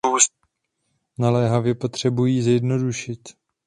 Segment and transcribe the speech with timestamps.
[1.17, 3.29] Naléhavě potřebují zjednodušit.